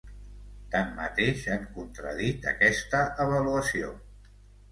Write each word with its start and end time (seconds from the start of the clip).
Tanmateix, 0.75 1.43
han 1.55 1.67
contradit 1.75 2.49
aquesta 2.53 3.01
avaluació. 3.27 3.93